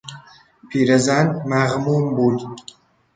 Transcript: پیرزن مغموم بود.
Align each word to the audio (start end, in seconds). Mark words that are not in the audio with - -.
پیرزن 0.69 1.27
مغموم 1.45 2.15
بود. 2.15 2.39